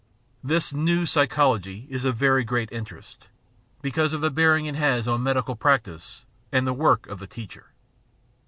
This 0.43 0.73
"new" 0.73 1.05
psychology 1.05 1.85
is 1.91 2.05
of 2.05 2.15
very 2.15 2.43
great 2.43 2.71
interest, 2.71 3.29
because 3.83 4.13
of 4.13 4.21
the 4.21 4.31
bearing 4.31 4.65
it 4.65 4.73
has 4.73 5.07
on 5.07 5.21
medical 5.21 5.55
practice 5.55 6.25
and 6.51 6.65
the 6.65 6.73
work 6.73 7.05
of 7.05 7.19
the 7.19 7.27
teacher. 7.27 7.67